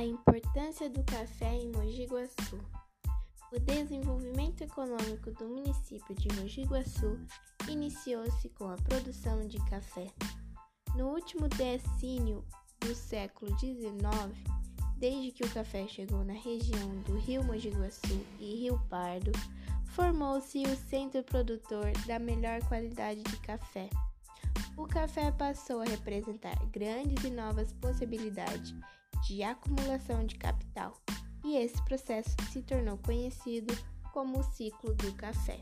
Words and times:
A 0.00 0.02
importância 0.02 0.88
do 0.88 1.04
café 1.04 1.56
em 1.56 1.70
Mogi 1.72 2.06
Guaçu. 2.06 2.58
O 3.52 3.60
desenvolvimento 3.60 4.62
econômico 4.62 5.30
do 5.32 5.46
município 5.46 6.14
de 6.14 6.26
Mogi 6.36 6.62
Guaçu 6.62 7.20
iniciou-se 7.68 8.48
com 8.48 8.70
a 8.70 8.76
produção 8.76 9.46
de 9.46 9.58
café. 9.66 10.06
No 10.96 11.08
último 11.08 11.48
decênio 11.48 12.42
do 12.80 12.94
século 12.94 13.54
XIX, 13.58 14.00
desde 14.96 15.32
que 15.32 15.44
o 15.44 15.50
café 15.50 15.86
chegou 15.86 16.24
na 16.24 16.32
região 16.32 17.02
do 17.02 17.18
Rio 17.18 17.44
Mogi 17.44 17.68
Guaçu 17.68 18.24
e 18.38 18.54
Rio 18.54 18.80
Pardo, 18.88 19.32
formou-se 19.88 20.62
o 20.62 20.76
centro 20.88 21.22
produtor 21.24 21.92
da 22.06 22.18
melhor 22.18 22.66
qualidade 22.68 23.22
de 23.22 23.36
café. 23.40 23.90
O 24.78 24.86
café 24.86 25.30
passou 25.30 25.82
a 25.82 25.84
representar 25.84 26.56
grandes 26.70 27.22
e 27.22 27.30
novas 27.30 27.70
possibilidades 27.74 28.74
de 29.26 29.42
acumulação 29.42 30.24
de 30.24 30.36
capital, 30.36 31.00
e 31.44 31.56
esse 31.56 31.82
processo 31.84 32.34
se 32.50 32.62
tornou 32.62 32.98
conhecido 32.98 33.76
como 34.12 34.40
o 34.40 34.42
ciclo 34.42 34.94
do 34.94 35.12
café. 35.14 35.60